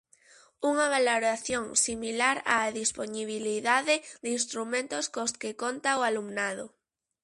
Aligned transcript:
Unha 0.69 0.85
valoración 0.95 1.65
similar 1.85 2.37
á 2.55 2.57
dispoñibilidade 2.81 3.95
de 4.23 4.29
instrumentos 4.39 5.05
cos 5.13 5.31
que 5.41 5.57
conta 5.61 5.99
o 5.99 6.01
alumnado. 6.09 6.65